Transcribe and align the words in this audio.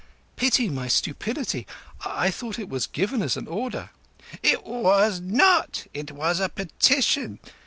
"Pity 0.35 0.67
my 0.67 0.87
stupidity. 0.87 1.67
I 2.03 2.31
thought 2.31 2.57
it 2.57 2.69
was 2.69 2.87
given 2.87 3.21
as 3.21 3.37
an 3.37 3.45
order—" 3.47 3.91
"It 4.41 4.63
was 4.65 5.19
not. 5.19 5.85
It 5.93 6.11
was 6.13 6.39
a 6.39 6.49
petition. 6.49 7.37